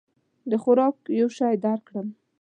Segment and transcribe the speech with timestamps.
[0.49, 2.07] د خوراک یو شی درکړم؟